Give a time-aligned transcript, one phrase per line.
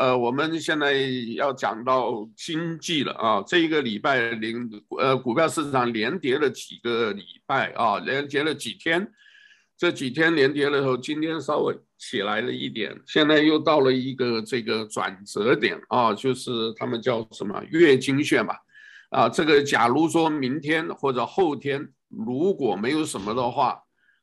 [0.00, 0.94] 呃，我们现在
[1.36, 3.44] 要讲到经济了啊。
[3.46, 4.54] 这一个礼拜连
[4.98, 9.06] 呃股票市场连跌了几个礼拜啊，连跌了几天。
[9.76, 18.56] 这几天连跌了后，今天稍微起来了一点，现在又到了一个这个转折点啊，就是他们叫什么月经线吧。
[19.10, 23.78] 啊，这个假如说明天或者后天如果没有什么的话，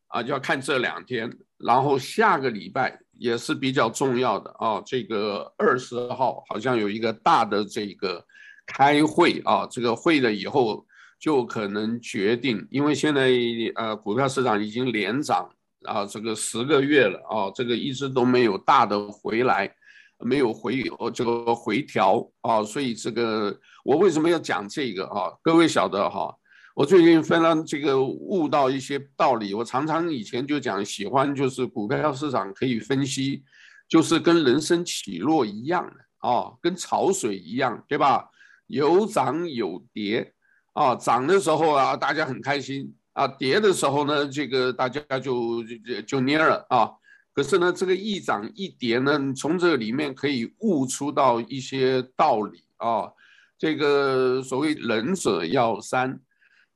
[0.07, 2.99] 啊，就要看这两天，然后下个礼拜。
[3.19, 8.25] 也是比较重要的啊，这个二十号好像有一个大的这个
[8.65, 10.85] 开会啊，这个会了以后
[11.19, 13.31] 就可能决定，因为现在
[13.75, 15.49] 呃股票市场已经连涨
[15.83, 19.73] 啊，这个十个月了啊，这个一直都没有大的回来，
[20.19, 25.31] 没有回这个回调啊，所以这个我为什么要讲这个啊？
[25.41, 26.35] 各位晓得哈。
[26.77, 33.43] 我最近非常这个悟到一些道理，我常常以前就讲喜欢就是股票市场可以分析，
[33.89, 38.29] 就是跟人生起落一样的啊，跟潮水一样，对吧？
[38.67, 40.31] 有涨有跌
[40.73, 46.91] 啊，涨的时候啊大家很开心啊，跌的时候呢这个大家就就就蔫了啊。
[47.33, 53.11] 可是呢这个一涨一跌呢，从这里面可以悟出到一些道理啊，
[53.57, 56.19] 这个所谓仁者要山。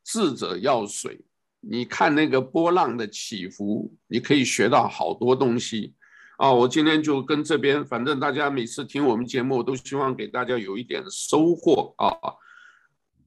[0.04, 1.20] 智者要水，
[1.60, 5.94] 你看那个波浪的起伏，你可以学到好多东西
[6.38, 6.52] 啊！
[6.52, 12.10] 我今天就跟这边，反正大家每次听我们节目，我都希望给大家有一点收获啊，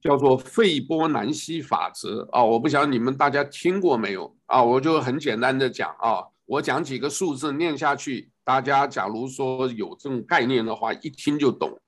[0.00, 2.42] 叫做费波南西法则啊！
[2.42, 4.62] 我不晓得你们大家听过没有啊？
[4.62, 11.80] 我就很简单的讲啊，我讲几个数字念下去，大家假如说有这种概念的话，一听就懂。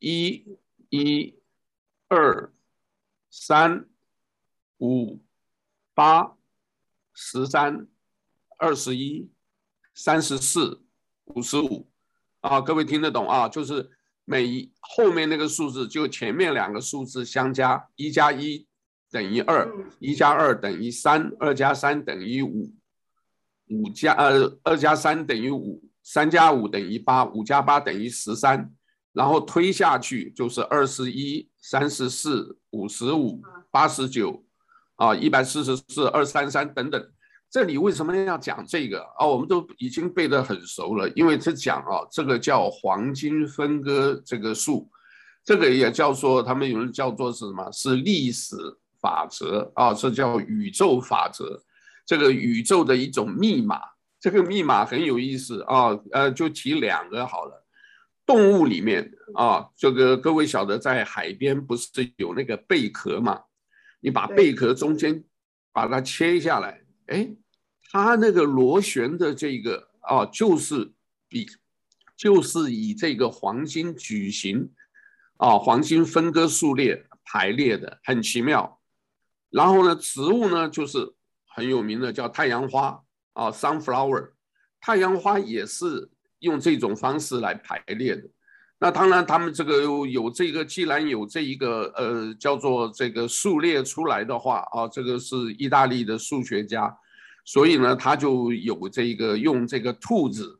[0.00, 0.44] 一、
[0.88, 1.34] 一、
[2.08, 2.52] 二、
[3.30, 3.86] 三。
[4.80, 5.22] 五、
[5.94, 6.36] 八、
[7.14, 7.86] 十三、
[8.58, 9.30] 二十一、
[9.94, 10.82] 三十四、
[11.26, 11.86] 五十五，
[12.40, 13.46] 啊，各位听得懂啊？
[13.46, 13.90] 就是
[14.24, 18.66] 每一后面那个数字就前面两个数字相加，一加一
[19.10, 22.72] 等于二，一加二等于三，二加三等于五，
[23.68, 28.72] 五加呃二加三等于五，三加五等于八，五加八等于十三，
[29.12, 34.42] 然后推下去就是二十一、三十四、五十五、八十九。
[35.00, 37.10] 啊，一百四十四、二三三等等，
[37.50, 39.26] 这里为什么要讲这个啊？
[39.26, 44.90] 我们都已经背得很熟了，因为这讲啊，这个叫黄金分割这个数，
[45.42, 47.72] 这个也叫做他们有人叫做是什么？
[47.72, 48.54] 是历史
[49.00, 51.58] 法则啊，这叫宇宙法则，
[52.04, 53.80] 这个宇宙的一种密码。
[54.20, 57.64] 这个密码很有意思啊，呃，就提两个好了。
[58.26, 63.40] 动物里面啊，这个各位晓得，在海边不是有那个贝壳吗？
[64.00, 65.22] 你把贝壳中间
[65.72, 67.30] 把它切下来，哎，
[67.90, 70.92] 它那个螺旋的这个啊，就是
[71.28, 71.46] 比
[72.16, 74.72] 就是以这个黄金矩形
[75.36, 78.80] 啊，黄金分割数列排列的，很奇妙。
[79.50, 81.14] 然后呢，植物呢就是
[81.46, 83.02] 很有名的叫太阳花
[83.32, 84.32] 啊，sunflower，
[84.80, 88.28] 太阳花也是用这种方式来排列的。
[88.82, 96.96] 那当然，他们这个有这个，既然有这一个呃叫做这个数列出来的话啊，这个是意大利的数学家，
[97.44, 100.58] 所以呢，他就有这个用这个兔子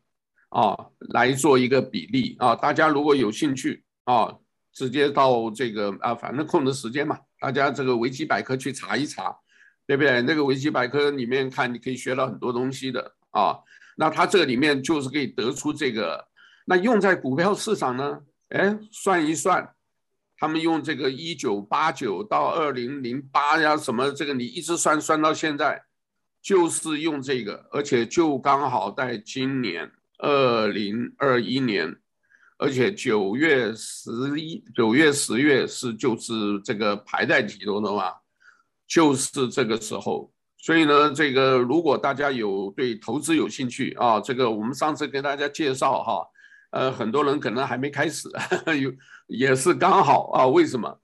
[0.51, 0.77] 啊
[1.15, 2.55] 来做一个比例啊。
[2.55, 4.37] 大家如果有兴趣啊，
[4.75, 9.35] 直接到这个啊，反正空的时间嘛，大家这个维基百科去查一查，
[9.87, 10.21] 对不对？
[10.21, 13.57] 那个维基百科里面看，你可以学到很多东西的啊。
[13.97, 16.29] 那它这里面就是可以得出这个。
[16.71, 18.21] 那用在股票市场呢？
[18.51, 19.75] 哎，算一算，
[20.39, 25.83] 他们用这个一九八九到二零零八呀，什么这个你一直算算到现在，
[26.41, 31.93] 就是用这个，而且就刚好在今年二零二一年，
[32.57, 36.33] 而且九月十一、九月十月是就是
[36.65, 38.13] 这个排在其中的嘛，
[38.87, 40.33] 就是这个时候。
[40.57, 46.25] 所以呢，这个如果大家有对投资有兴趣啊，这个我们上次给大家介绍哈。
[46.71, 48.29] 呃，很多人可能还没开始，
[48.81, 48.93] 有
[49.27, 50.47] 也是刚好啊。
[50.47, 51.01] 为什么？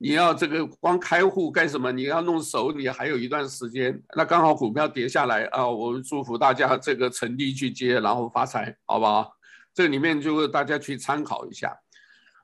[0.00, 1.90] 你要这个光开户干什么？
[1.90, 4.00] 你要弄熟，你还有一段时间。
[4.16, 9.32] 那刚好股票跌下来啊，我们祝福大家这个趁低去接，然后发财，好不好？
[9.74, 11.76] 这里面就大家去参考一下。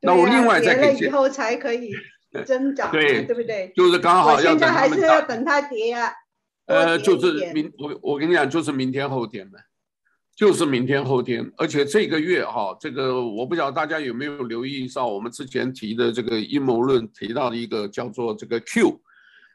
[0.03, 0.94] 那我另外再给。
[0.94, 1.93] 跌了以后才可以
[2.44, 3.73] 增长，对对不对？
[3.77, 4.59] 就是刚好要等他们。
[4.59, 6.12] 现在还是要等它跌啊。
[6.67, 9.59] 呃，就是明我我跟你讲，就是明天后天的。
[10.37, 19.01] 就是明天后天，而且这个月哈，这个我不晓得大家有没有留意到，我们之前提的这个阴谋论提到的一个叫做这个 Q，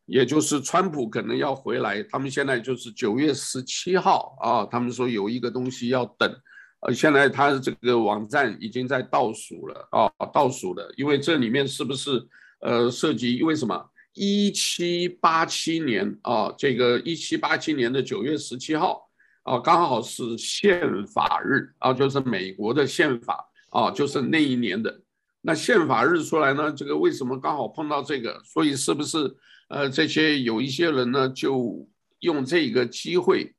[0.05, 6.33] 也就是川普可能要回来，他们现在就是九月十七号啊，他们说有一个东西要等，
[6.79, 12.25] 呃，现在他这个网站已经在倒数了啊，倒数了，因为这里面是不是
[12.61, 13.35] 呃涉及？
[13.35, 13.89] 因为什么？
[14.13, 19.08] 一七八七年啊，这个一七八七年的九月十七号
[19.49, 25.01] 啊，刚好是宪法日啊，就是美国的宪法啊，就是那一年的。
[25.41, 28.39] 那宪法日出来呢，这个为什么刚好碰到这个？
[28.43, 29.35] 所以是不是
[29.69, 33.55] 呃这些有一些人呢，就用这个机会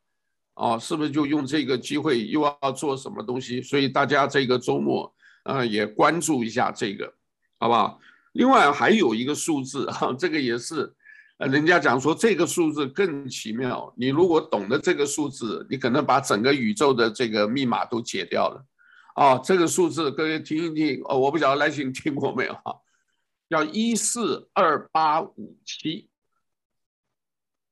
[0.54, 3.60] 啊，是不是就用这个机会又要做什么东西？
[3.60, 7.12] 所以大家这个周末呃也关注一下这个，
[7.58, 7.98] 好不好？
[8.34, 10.94] 另外还有一个数字哈，这个也是，
[11.40, 13.90] 呃，人家讲说这个数字更奇妙。
[13.96, 18.62] 你如果懂得这个数字，你可能把整个宇宙的这个密码都解掉了。
[19.14, 22.76] 啊，这个数字各位听一听哦，我不晓得来信听过没有哈，
[23.48, 26.10] 叫一四二八五七，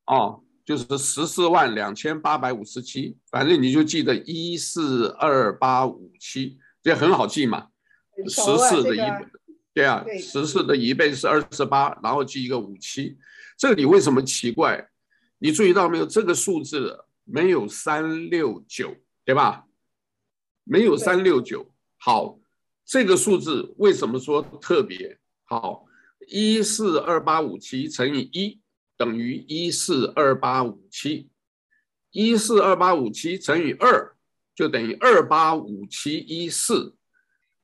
[0.06, 7.66] 哦，就是十四万两千八百五十七，反正你就记得一四二八五七，这很好记嘛，
[8.26, 9.00] 十四的一，
[9.74, 13.16] 对啊，十四的一倍是二十八，然后记一个五七，
[13.58, 14.88] 这里为什么奇怪？
[15.38, 16.06] 你注意到没有？
[16.06, 19.66] 这个数字没有三六九，对吧？
[20.62, 22.38] 没有三六九，好，
[22.84, 25.84] 这个数字为什么说特别好？
[26.28, 28.60] 一四二八五七乘以一
[28.96, 31.28] 等于一四二八五七，
[32.12, 34.16] 一四二八五七乘以二
[34.54, 36.94] 就等于二八五七一四，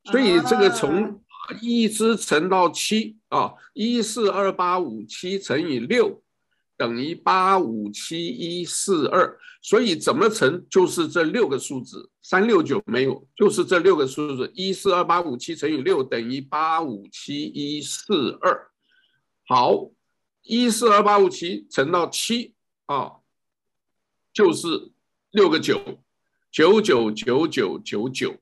[0.04, 1.23] 所以这个从
[1.60, 6.20] 一直乘到七啊，一四二八五七乘以六。
[6.76, 18.72] 等于八五七一四二，所以怎么乘就是这六个数字，三六九没有，就是这六个数字，一四二八五七乘以六等于八五七一四二。
[19.46, 19.88] 好，
[20.42, 22.54] 一四二八五七乘到七
[22.86, 23.18] 啊，
[24.32, 24.90] 就是
[25.30, 25.80] 六个九，
[26.50, 28.36] 九九九九九九。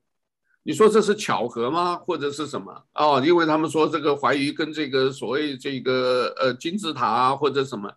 [0.63, 1.97] 你说这是巧合吗？
[1.97, 2.85] 或者是什么？
[2.93, 7.93] 哦，因为他们说这个怀疑跟这个所谓这个呃金字塔啊或者什么。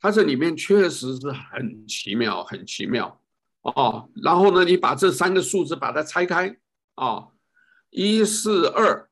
[0.00, 3.20] 它这里面确实是很奇妙，很奇妙
[3.60, 4.10] 哦。
[4.16, 6.58] 然后呢，你把这三个数字把它拆开
[6.96, 7.28] 啊，
[7.90, 9.08] 一四二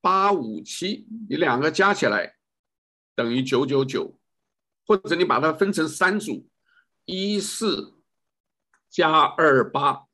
[0.00, 2.34] 八五七，你两个加起来
[3.14, 4.18] 等于九九九，
[4.84, 6.48] 或者你把它分成三组，
[7.04, 7.94] 一四
[8.90, 10.06] 加二八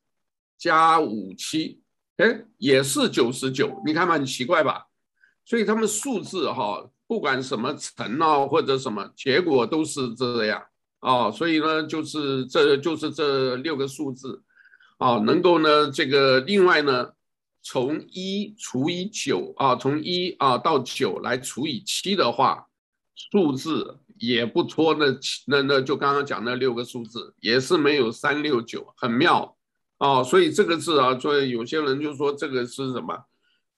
[0.59, 1.81] 加五七，
[2.17, 3.81] 哎，也是九十九。
[3.85, 4.87] 你看嘛，很奇怪吧？
[5.45, 6.89] 所以他们数字哈。
[7.05, 10.63] 不管什么层啊，或者什么，结果都是这样
[10.99, 14.41] 啊，所以呢，就是这就是这六个数字
[14.97, 17.11] 啊，能够呢，这个另外呢，
[17.61, 22.65] 从一除以九啊，从一啊到九来除以七的话，
[23.31, 25.05] 数字也不脱那
[25.45, 29.52] 那那就刚刚讲那六个数字，也是没有三六九，很妙
[30.03, 33.17] 啊，所以这个字啊，所以有些人就说这个是什么？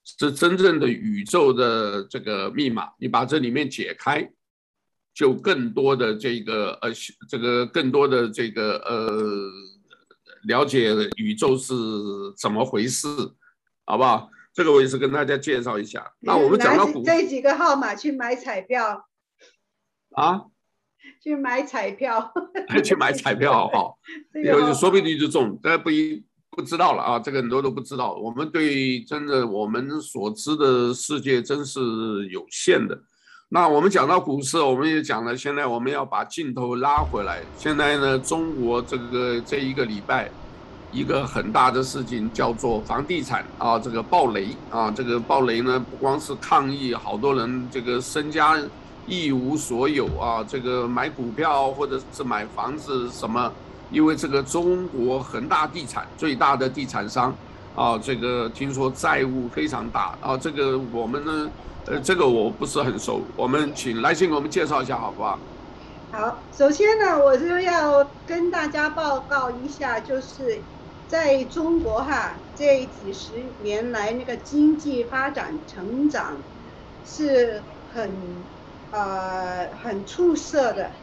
[0.04, 4.28] 是真正的宇宙的这个密码，你把这里面解开，
[5.14, 6.92] 就更多的这个呃，
[7.30, 9.52] 这个更多的这个呃，
[10.46, 11.74] 了解宇宙是
[12.36, 13.08] 怎么回事，
[13.86, 14.28] 好不好？
[14.52, 16.12] 这个我也是跟大家介绍一下。
[16.22, 19.08] 那我们讲到这几个号码去买彩票
[20.16, 20.46] 啊，
[21.26, 22.32] 去买彩票，
[22.86, 23.92] 去买彩票 哈，
[24.44, 26.24] 有说不定就中，但不一。
[26.52, 28.14] 不知道了啊，这个很多都不知道。
[28.14, 31.82] 我们对真的我们所知的世界真是
[32.32, 32.98] 有限的。
[33.50, 37.42] 那我们讲到股市，我们也讲了，现在我们要把镜头拉回来。
[37.58, 40.32] 现在呢，中国这个这一个礼拜，
[40.94, 48.58] 一个很大的事情叫做房地产啊，这个暴雷啊，这个暴雷呢，不光是抗议，好多人这个身家
[49.08, 53.52] 一无所有啊，这个买股票或者是买房子什么。
[53.92, 57.34] 因为这个中国恒大地产最大的地产商，
[57.76, 61.50] 啊，这个听说债务非常大啊，这个我们呢，
[61.86, 65.38] 呃，这个我不是很熟，我们请来信给我们介绍一下，好不好？
[66.12, 70.60] 好，首先呢，我就要跟大家报告一下，就是
[71.08, 76.38] 在中国哈，这几十年来那个经济发展成长
[77.06, 77.62] 是
[77.94, 78.10] 很，
[78.96, 81.02] 呃，很出色的。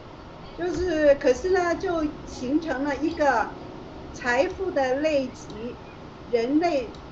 [0.55, 3.59] 就是，可是呢，就形成了一个
[4.11, 5.83] 财富的累积，
[6.25, 7.03] 人类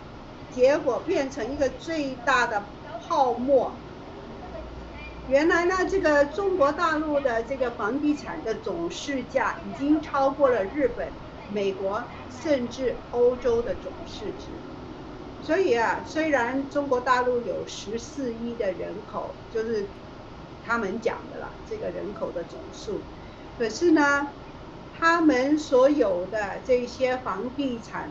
[0.50, 3.88] 结果变成一个最大的泡沫。
[5.26, 14.66] 原来呢，这个中国大陆的这个房地产的总市价已经超过了日本、美国，甚至欧洲的总市值。
[15.40, 19.96] 所以啊，虽然中国大陆有十四亿的人口，就是
[20.65, 23.00] 他们讲的啦，这个人口的总数。
[23.58, 24.27] 可是呢，
[24.98, 28.10] 他们所有的这些房地产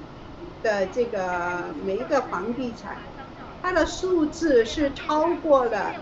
[0.63, 2.97] 的这个每一个房地产，
[3.63, 5.95] 它的数字是超过了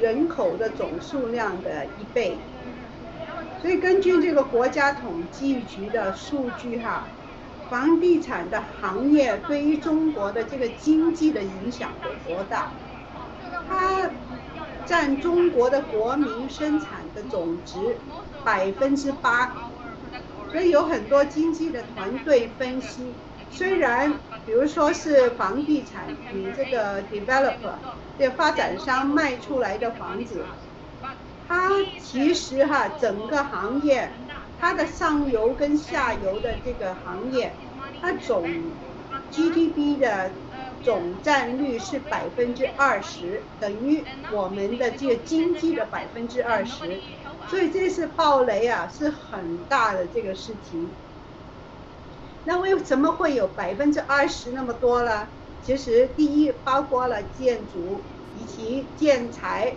[0.00, 2.36] 人口的总数量的一倍。
[3.60, 7.04] 所以根据这个国家统计局的数据哈，
[7.70, 12.72] 房地产的行业对于中国的这个经济的影响有多大？
[13.68, 14.10] 它
[14.86, 17.96] 占中国的国民生产的总值
[18.44, 19.52] 百分之八。
[20.50, 23.14] 所以有很多经济的团队分析，
[23.50, 24.12] 虽然
[24.44, 27.76] 比如说是房地产，你这个 developer
[28.18, 30.44] 这发展商卖出来的房子。
[31.48, 31.70] 它
[32.02, 34.10] 其实哈，整个行业，
[34.60, 37.52] 它的上游跟下游的这个行业，
[38.00, 38.46] 它总
[39.30, 40.30] GDP 的
[40.82, 47.00] 总占率是百分之二十，等于我们的这个经济的百分之二十，
[47.48, 50.90] 所以这次暴雷啊，是很大的这个事情。
[52.44, 55.28] 那为什么会有百分之二十那么多呢？
[55.62, 59.76] 其实第一包括了建筑以及建材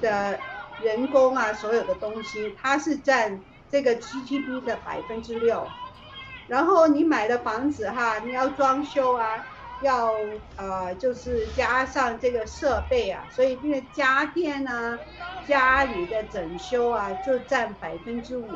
[0.00, 0.38] 的。
[0.78, 5.66] 人工啊，所有的东西，它是占这个 GDP 的百分之六。
[6.48, 9.46] 然后你买的房子哈，你要装修啊，
[9.80, 10.12] 要
[10.56, 14.98] 呃就是加上这个设备啊，所以那个家电啊，
[15.46, 18.50] 家里的整修啊，就占百分之五。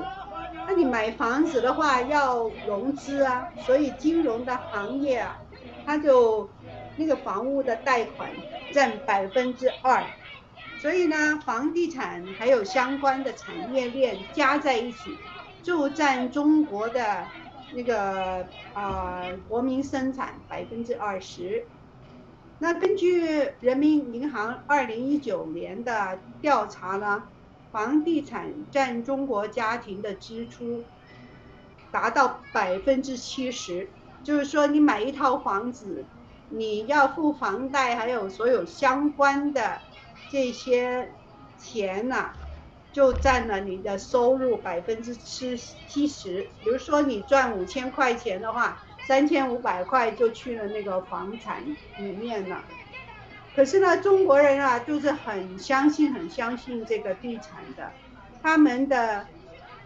[0.66, 5.36] 那你买房子的话要融资啊，所以金融的行业啊，
[5.84, 6.48] 它就
[6.96, 8.30] 那个房屋的贷款
[8.70, 10.04] 占百分之二。
[10.76, 15.18] 所以呢，房地产还有相关的产业链加在一起，
[15.62, 17.32] 就占中国的
[17.70, 21.70] 那个啊、国民生产百分之二十。
[22.58, 23.24] 那根据
[23.60, 27.24] 人民银行二零一九年的调查呢，
[27.70, 30.84] 房地产占中国家庭的支出
[31.90, 36.10] 达到百分之七十，就是说你买一套房子，
[36.48, 39.82] 你要付房贷，还有所有相关的。
[40.28, 41.16] 这些
[41.56, 42.36] 钱呐、
[42.92, 45.56] 就占了你的收入百分之七
[45.86, 46.54] 七十。
[46.62, 52.64] 比如说你赚五千块钱的话，三千五百块就去了那个房产里面了。
[53.52, 57.94] 可是呢，中国人啊，就是很相信、很相信这个地产的，
[58.40, 59.28] 他们的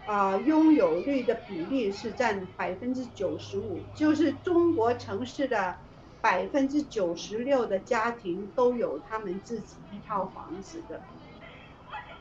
[0.03, 5.77] 啊、拥有率的比例是占百分之九十五，就是中国城市的。
[6.21, 11.05] 百分之九十六的家庭都有他们自己一套房子的。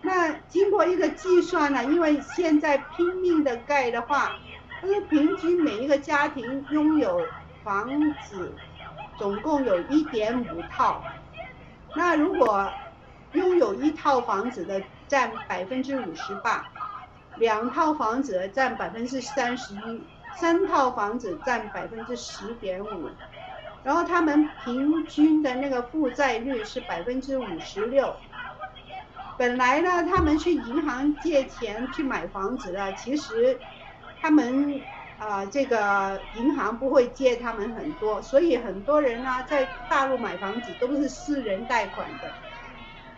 [0.06, 4.36] 那经过一个计算呢，因为现在拼命的盖的话，
[4.82, 7.26] 因为平均每一个家庭拥有
[7.62, 7.88] 房
[8.22, 8.52] 子
[9.16, 11.02] 总共有一点五套。
[11.96, 12.70] 那如果
[13.32, 16.68] 拥有一套房子的占百分之五十八，
[17.36, 20.02] 两套房子占百分之三十一，
[20.36, 23.08] 三套房子占百分之十点五。
[23.82, 28.14] 然后他们平均的那个负债率是百分之五十六。
[29.36, 33.62] 本来呢，他们去银行借钱去买房子的，其实
[34.20, 34.86] 他们
[35.16, 42.36] 啊、这个银行不会借他们很多，所以很多人呢，在大陆买房子都是私人贷款的，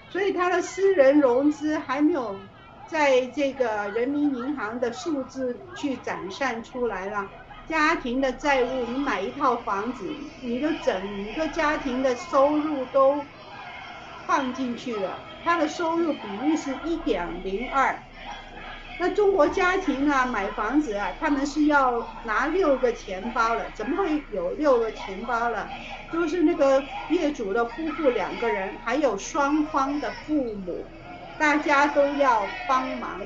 [0.09, 2.49] 所以他的私人融资还没有
[2.85, 7.33] 在这个人民银行的数字去展现出来了。
[7.65, 13.33] 家庭的债务，你买一套房子，你的整个家庭的收入都
[14.27, 17.97] 放进去了，他的收入比例是一点零二。
[18.99, 25.69] 那中国家庭啊，买房子啊，他们是要拿六个钱包了，怎么会有六个钱包了？
[26.13, 30.85] 就是那个业主的夫妇两个人，还有双方的父母，
[31.39, 33.23] 大家都要帮忙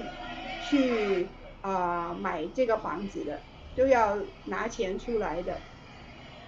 [0.59, 1.27] 去
[1.63, 3.41] 啊、买这个房子的。
[3.77, 5.57] 都要拿钱出来的，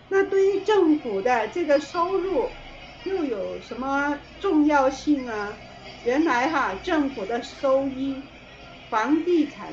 [0.09, 2.51] 那对于政府的这个收入
[3.05, 5.57] 又有什么重要性啊？
[6.05, 8.23] 原来哈，政府的收益，
[8.89, 9.73] 房地产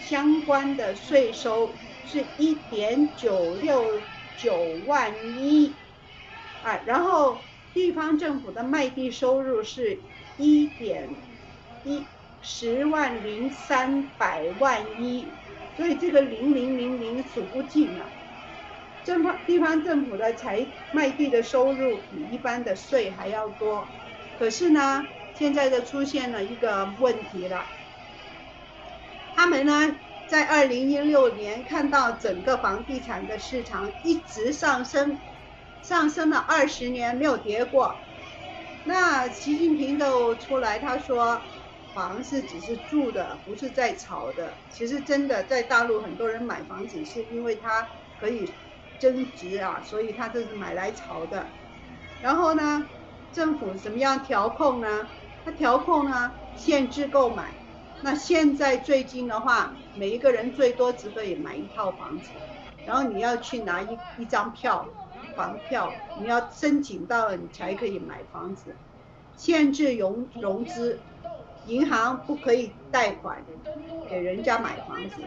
[0.00, 1.70] 相关的税收
[2.04, 4.02] 是一点九六
[4.36, 4.56] 九
[4.86, 5.72] 万一，
[6.62, 7.38] 啊，然后
[7.72, 10.00] 地方政府的卖地收入是
[10.36, 11.08] 一点
[11.82, 12.04] 一
[12.40, 15.38] 十万零三百万一。
[15.76, 18.17] 所以这个零零零零数不尽了，
[19.08, 23.96] 政方地方政府的财卖地的收入比一般的税还要多，
[24.34, 27.70] 可是呢，现在就出现了一个问题了。
[29.32, 35.22] 他们呢，在二零一六年看到整个房地产的市场一直上升，
[35.80, 38.02] 上升了二十年没有跌过，
[38.82, 41.46] 那习近平都出来他说。
[41.94, 44.60] 房是只是住的，不是在炒的。
[44.68, 48.60] 其实真的在大陆，很多人买房子是因为他可以
[48.98, 51.46] 增值啊，所以他这是买来炒的。
[52.20, 52.90] 然后呢，
[53.32, 55.08] 政府怎么样调控呢？
[55.44, 57.54] 他调控呢，限制购买。
[58.00, 62.34] 那现在最近的话，每一个人最多只可以买一套房子，
[62.84, 64.94] 然后你要去拿一一张票，
[65.34, 68.76] 房票，你要申请到了你才可以买房子。
[69.34, 71.06] 限制融融资，
[71.68, 73.44] 银行不可以贷款
[74.08, 75.22] 给人家买房子。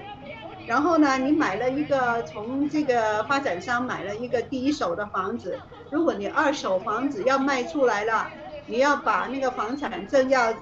[0.65, 5.57] 然后呢，你买了一个从这个发展商买了一个第一手的房子，
[5.89, 8.31] 如果你二手房子要卖出来了，
[8.65, 10.53] 你要把那个房产证要。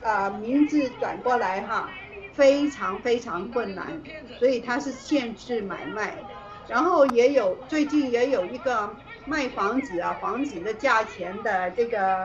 [0.00, 1.88] 啊、名字转过来哈，
[2.34, 4.02] 非常非常困难，
[4.38, 6.26] 所以它是限制买卖，
[6.66, 12.24] 然后也有最近也有一个卖房子啊，房子的价钱的这个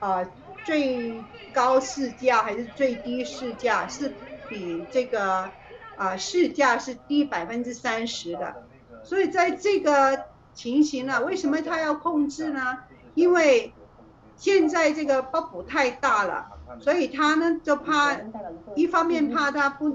[0.00, 0.32] 啊、呃、
[0.62, 4.16] 最高市价还是最低市价是
[4.48, 5.52] 比这个
[5.96, 8.56] 啊、市价是低百分之三十的，
[9.02, 12.78] 所以在这个情形呢，为什么他要控制呢？
[13.14, 13.74] 因为
[14.36, 16.46] 现在这个 bubble 太大了。
[16.78, 18.16] 所以他呢就怕，
[18.76, 19.92] 一方面怕它不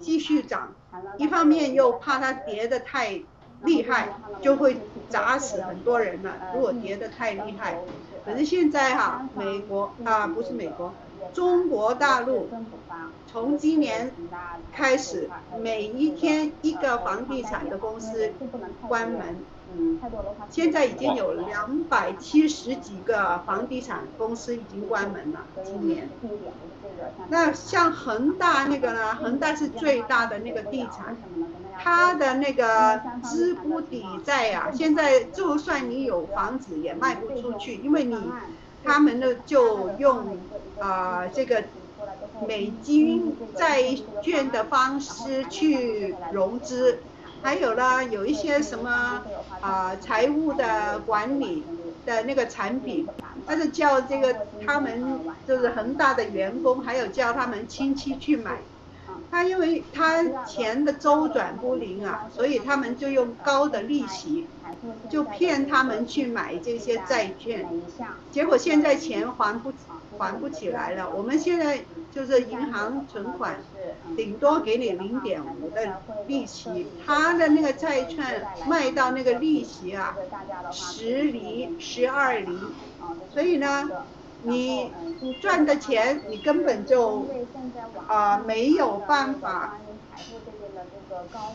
[0.00, 0.74] 继续涨，
[1.16, 3.22] 一方面又怕它跌得太
[3.62, 4.08] 厉害，
[4.40, 6.52] 就会砸死很多人了。
[6.54, 7.78] 如果跌得太厉害，
[8.24, 10.94] 可是现在哈，美国啊不是美国，
[11.32, 12.48] 中国大陆
[13.26, 14.14] 从今年
[14.70, 15.28] 开始，
[15.60, 18.32] 每一天一个房地产的公司
[18.88, 19.46] 关门。
[19.76, 20.00] 嗯，
[20.48, 25.40] 现在已经有两百七十几个房地产公司已经关门了。
[25.62, 26.08] 今年，
[27.28, 29.14] 那像恒大那个呢？
[29.16, 31.16] 恒大是最大的那个地产，
[31.78, 38.16] 它的那个资不抵债啊，现在就算你有房子也卖不出去，因为你
[38.82, 40.38] 他们呢就用
[40.80, 41.64] 啊、呃、这个
[42.46, 43.82] 美金债
[44.22, 47.00] 券的方式去融资。
[47.40, 49.22] 还有呢，有一些什么
[49.60, 51.64] 啊财务的管理
[52.06, 53.06] 的那个产品，
[53.46, 58.58] 但是叫这个他们就是恒大的员工，还有叫他们亲戚去买。
[59.30, 64.46] 他因为他钱的周转不灵啊，所以他们就用高的利息，
[65.10, 67.68] 就骗他们去买这些债券，
[68.32, 69.72] 结果现在钱还不
[70.16, 71.10] 还不起来了。
[71.10, 73.56] 我们现在就是银行存款，
[74.16, 80.16] 顶多给你零点五的利息，他的那个债券卖到那个利息啊，
[80.72, 82.58] 十厘、十二厘，
[83.32, 83.90] 所以呢。
[84.42, 84.92] 你
[85.40, 87.26] 赚的钱，你根本就
[88.06, 89.76] 啊、呃、没有办法，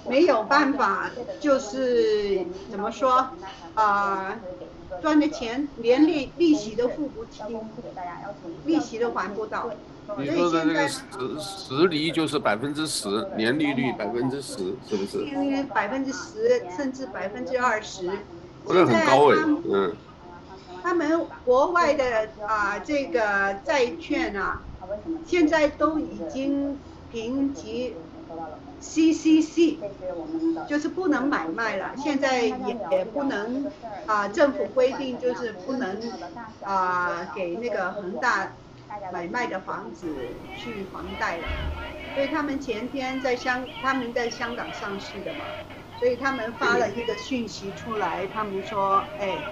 [0.08, 3.30] 没有办法，就是怎么说
[3.76, 4.36] 啊、
[4.90, 7.42] 呃，赚的钱连利利息都付不起，
[8.66, 9.70] 利息都还不到。
[10.18, 11.00] 你说的那个十
[11.40, 14.58] 十厘就是百分之十，年利率百分之十，
[14.90, 15.24] 是不是？
[15.26, 18.12] 因为百分之十甚至百分之二十，
[18.68, 19.38] 那很高哎，
[19.72, 19.96] 嗯。
[20.84, 24.62] 他们国外的啊，这个债券啊，
[25.26, 26.78] 现在都已经
[27.10, 27.96] 评级
[28.82, 29.78] CCC，
[30.68, 31.96] 就是不能买卖了。
[31.96, 33.66] 现在也也不能
[34.06, 35.98] 啊，政府规定就是不能
[36.64, 38.52] 啊给那个恒大
[39.14, 41.48] 买卖的房子去房贷了。
[42.14, 45.46] 所以他们前天在香，他们在香港上市的嘛，
[45.98, 49.46] 所以他们发了一个讯息出来，他们说，哎。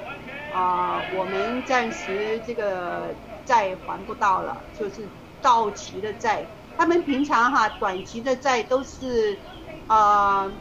[0.53, 3.07] 啊、呃，我们暂时这个
[3.45, 5.07] 债还不到了，就是
[5.41, 6.45] 到期的债。
[6.77, 9.37] 他们平常哈短期的债都是，
[9.87, 10.51] 啊、呃，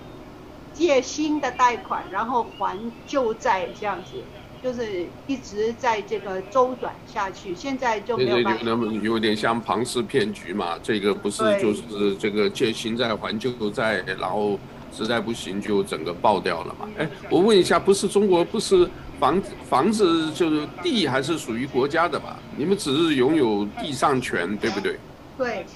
[0.72, 4.22] 借新的贷款，然后还旧债这样子，
[4.62, 7.54] 就是一直在这个周转下去。
[7.54, 8.64] 现在就没有办法。
[8.64, 10.78] 有有点像庞氏骗局嘛？
[10.82, 14.58] 这个不是就是这个借新债还旧债，然后
[14.92, 16.88] 实在不行就整个爆掉了嘛？
[16.98, 18.88] 哎，我问一下，不是中国不是？
[19.20, 22.38] 房子房子就是地还是属于国家的吧？
[22.56, 24.98] 你们只是拥有地上权，对不对？
[25.36, 25.66] 对，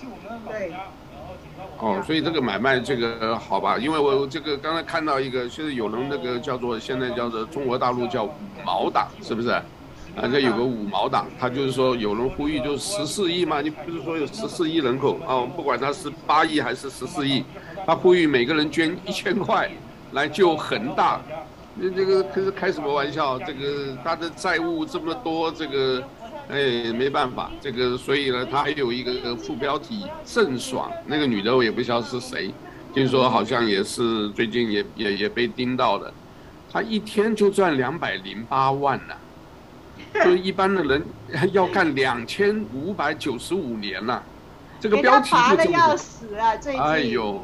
[0.49, 0.73] 对。
[1.79, 3.77] 哦，所以这个买卖这个好吧？
[3.77, 8.33] 因为我这个刚才看到一个，现在有人那个叫做现在叫做中国大陆叫五
[8.65, 9.51] 毛党，是不是？
[9.51, 9.63] 啊，
[10.31, 15.45] 这有个五毛党，他就是说有人呼吁，就是十四亿嘛，你不是说有十四亿人口啊？
[15.55, 17.45] 不管他是八亿还是十四亿，
[17.85, 19.69] 他呼吁每个人捐一千块
[20.13, 21.21] 来救恒大。
[21.77, 23.37] 你这个可是开什么玩笑？
[23.41, 26.03] 这个他的债务这么多，这个，
[26.49, 32.55] 哎，没办法，这个所以呢，他还有一个副标题郑爽，那个女的我也不知道是谁，
[32.95, 36.13] 听说好像也是最近也也也被盯到了，
[36.71, 39.15] 他一天就赚两百零八万呢，
[40.25, 41.03] 就是一般的人
[41.51, 44.23] 要干两千五百九十五年了，
[44.79, 45.49] 这个标题就这么。
[45.49, 46.57] 爬的要死啊！
[46.57, 46.81] 最近。
[46.81, 47.43] 哎呦。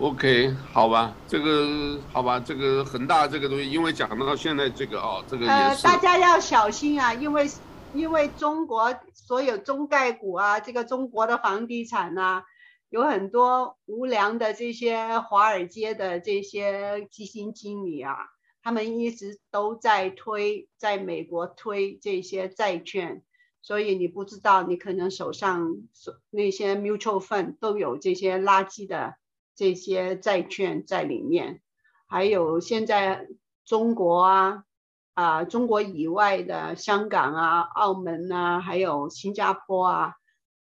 [0.00, 7.50] OK，好吧，这个好吧，这个恒大这个东西，因为讲到现在这个哦，这个呃、大家要小心啊，因为
[7.94, 12.44] 因为中国所有中概股啊，这个中国的房地产啊，
[12.90, 18.14] 有很多无良的这些华尔街的这些基金经理啊，
[18.62, 23.24] 他们一直都在推，在美国推这些债券，
[23.62, 25.74] 所以你不知道，你可能手上
[26.30, 29.16] 那些 mutual fund 都有这些垃圾的。
[29.58, 31.60] 这些债券在里面，
[32.06, 33.26] 还有现在
[33.64, 34.62] 中国啊
[35.14, 40.14] 啊，中国以外的香港啊、澳门啊，还有新加坡啊，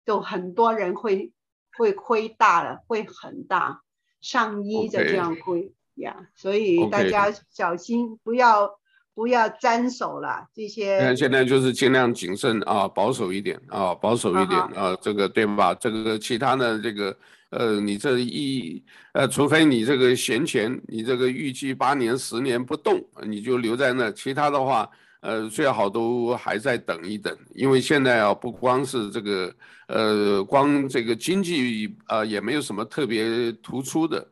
[0.06, 1.32] 都很多人会
[1.76, 3.82] 会亏大了，会很大，
[4.22, 8.80] 上亿的这样亏呀 yeah, 所以大家小心，不要
[9.16, 11.16] 不要沾手了这些。
[11.16, 15.74] 现在就是尽量谨慎啊，保守一点啊，保守一点啊，啊，这个对吧？
[15.74, 17.18] 这个其他的这个。
[17.56, 24.12] 呃，你这一呃，除非你这个闲钱，你这个预计八年、十年不动，你就留在那。
[24.12, 24.90] 其他的话，
[25.22, 29.56] 呃，最好都还在等一等，因为现在啊，不光是这个，
[29.88, 34.28] 呃，光这个经济，呃，也没有什么特别突出的，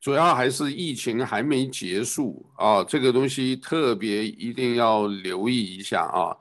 [0.00, 6.34] 主要还是疫情还没结束啊，这个东西特别一定要留意一下啊。